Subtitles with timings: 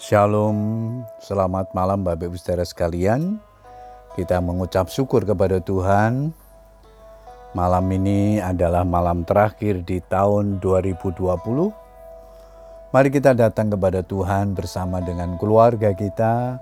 [0.00, 0.56] Shalom,
[1.20, 3.36] selamat malam Bapak Ibu saudara sekalian.
[4.16, 6.32] Kita mengucap syukur kepada Tuhan.
[7.52, 11.20] Malam ini adalah malam terakhir di tahun 2020.
[12.96, 16.56] Mari kita datang kepada Tuhan bersama dengan keluarga kita,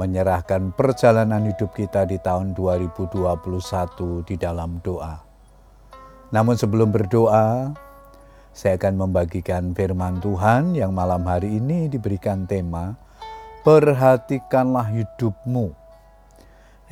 [0.00, 5.20] menyerahkan perjalanan hidup kita di tahun 2021 di dalam doa.
[6.32, 7.76] Namun sebelum berdoa,
[8.52, 13.00] saya akan membagikan firman Tuhan yang malam hari ini diberikan tema
[13.64, 15.72] Perhatikanlah hidupmu.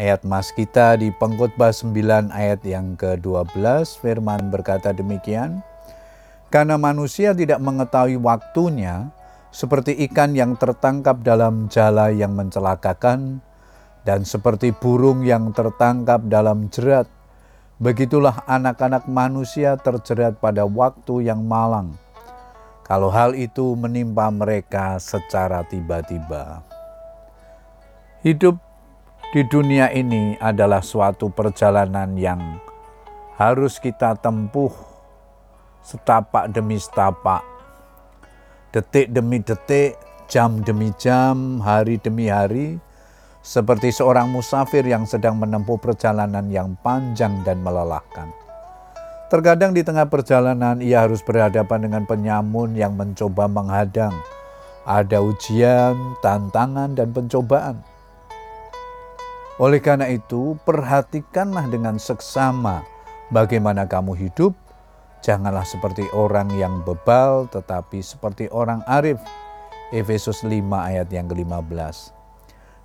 [0.01, 5.61] Ayat mas kita di pengkhotbah 9 ayat yang ke-12 firman berkata demikian
[6.49, 9.13] Karena manusia tidak mengetahui waktunya
[9.53, 13.45] seperti ikan yang tertangkap dalam jala yang mencelakakan
[14.09, 17.20] dan seperti burung yang tertangkap dalam jerat
[17.81, 21.97] Begitulah anak-anak manusia terjerat pada waktu yang malang.
[22.85, 26.61] Kalau hal itu menimpa mereka secara tiba-tiba,
[28.21, 28.61] hidup
[29.33, 32.61] di dunia ini adalah suatu perjalanan yang
[33.41, 34.77] harus kita tempuh
[35.81, 37.41] setapak demi setapak,
[38.77, 39.97] detik demi detik,
[40.29, 42.77] jam demi jam, hari demi hari
[43.41, 48.29] seperti seorang musafir yang sedang menempuh perjalanan yang panjang dan melelahkan.
[49.33, 54.13] Terkadang di tengah perjalanan ia harus berhadapan dengan penyamun yang mencoba menghadang.
[54.83, 57.79] Ada ujian, tantangan, dan pencobaan.
[59.61, 62.83] Oleh karena itu, perhatikanlah dengan seksama
[63.31, 64.57] bagaimana kamu hidup.
[65.21, 69.21] Janganlah seperti orang yang bebal, tetapi seperti orang arif.
[69.95, 72.20] Efesus 5 ayat yang ke-15.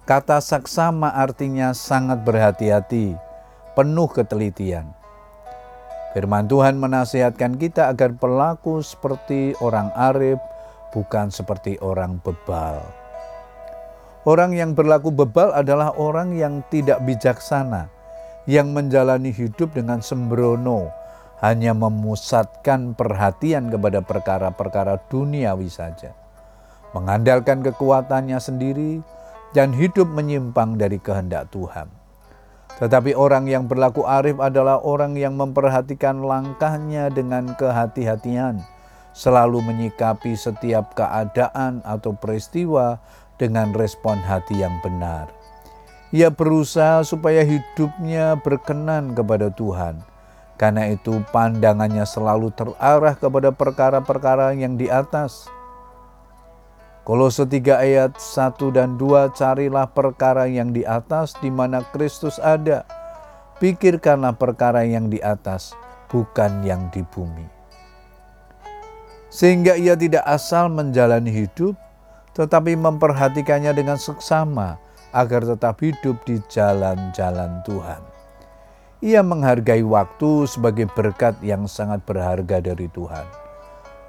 [0.05, 3.17] Kata saksama artinya sangat berhati-hati,
[3.73, 4.85] penuh ketelitian.
[6.13, 10.37] Firman Tuhan menasihatkan kita agar pelaku seperti orang arif,
[10.93, 12.85] bukan seperti orang bebal.
[14.29, 17.89] Orang yang berlaku bebal adalah orang yang tidak bijaksana,
[18.45, 20.93] yang menjalani hidup dengan sembrono,
[21.41, 26.13] hanya memusatkan perhatian kepada perkara-perkara duniawi saja.
[26.93, 29.01] Mengandalkan kekuatannya sendiri,
[29.51, 31.91] dan hidup menyimpang dari kehendak Tuhan.
[32.75, 38.59] Tetapi orang yang berlaku arif adalah orang yang memperhatikan langkahnya dengan kehati-hatian,
[39.15, 42.99] selalu menyikapi setiap keadaan atau peristiwa
[43.39, 45.31] dengan respon hati yang benar.
[46.11, 50.03] Ia berusaha supaya hidupnya berkenan kepada Tuhan.
[50.55, 55.51] Karena itu pandangannya selalu terarah kepada perkara-perkara yang di atas
[57.05, 62.81] Kolose 3 ayat 1 dan 2 carilah perkara yang di atas di mana Kristus ada.
[63.61, 65.77] Pikirkanlah perkara yang di atas,
[66.09, 67.45] bukan yang di bumi.
[69.29, 71.77] Sehingga ia tidak asal menjalani hidup,
[72.33, 74.81] tetapi memperhatikannya dengan seksama
[75.13, 78.01] agar tetap hidup di jalan-jalan Tuhan.
[79.05, 83.44] Ia menghargai waktu sebagai berkat yang sangat berharga dari Tuhan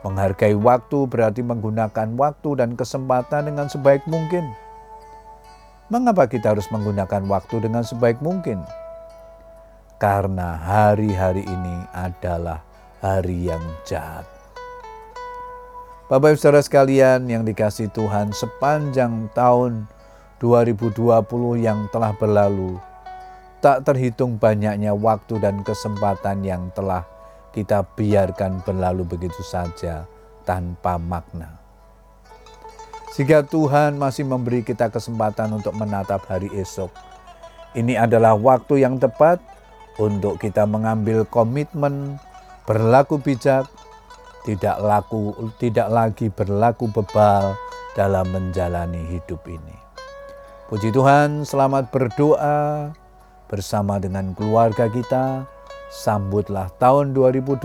[0.06, 4.46] Menghargai waktu berarti menggunakan waktu dan kesempatan dengan sebaik mungkin.
[5.90, 8.62] Mengapa kita harus menggunakan waktu dengan sebaik mungkin?
[9.98, 12.62] Karena hari-hari ini adalah
[13.02, 14.22] hari yang jahat.
[16.06, 19.90] Bapak Ibu Saudara sekalian yang dikasih Tuhan sepanjang tahun
[20.38, 21.02] 2020
[21.58, 22.78] yang telah berlalu,
[23.58, 27.02] tak terhitung banyaknya waktu dan kesempatan yang telah
[27.56, 30.04] kita biarkan berlalu begitu saja
[30.44, 31.56] tanpa makna.
[33.16, 36.92] Jika Tuhan masih memberi kita kesempatan untuk menatap hari esok,
[37.72, 39.40] ini adalah waktu yang tepat
[39.96, 42.20] untuk kita mengambil komitmen
[42.68, 43.64] berlaku bijak,
[44.44, 47.56] tidak laku tidak lagi berlaku bebal
[47.96, 49.76] dalam menjalani hidup ini.
[50.68, 52.92] Puji Tuhan, selamat berdoa
[53.48, 55.55] bersama dengan keluarga kita
[55.86, 57.62] Sambutlah tahun 2021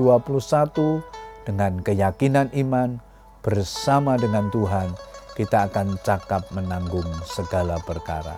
[1.43, 3.01] dengan keyakinan iman
[3.41, 4.93] bersama dengan Tuhan.
[5.33, 8.37] Kita akan cakap menanggung segala perkara.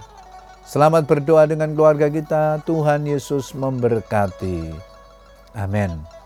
[0.64, 2.64] Selamat berdoa dengan keluarga kita.
[2.64, 4.72] Tuhan Yesus memberkati.
[5.60, 6.23] Amin.